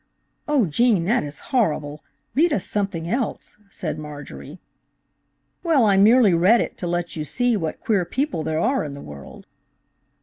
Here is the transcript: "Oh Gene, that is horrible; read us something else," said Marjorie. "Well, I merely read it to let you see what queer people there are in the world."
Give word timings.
"Oh 0.47 0.65
Gene, 0.65 1.05
that 1.05 1.23
is 1.23 1.37
horrible; 1.53 2.03
read 2.33 2.51
us 2.51 2.65
something 2.65 3.07
else," 3.07 3.57
said 3.69 3.99
Marjorie. 3.99 4.59
"Well, 5.61 5.85
I 5.85 5.95
merely 5.95 6.33
read 6.33 6.59
it 6.59 6.75
to 6.79 6.87
let 6.87 7.15
you 7.15 7.23
see 7.23 7.55
what 7.55 7.81
queer 7.81 8.03
people 8.03 8.41
there 8.41 8.57
are 8.59 8.83
in 8.83 8.95
the 8.95 8.99
world." 9.01 9.45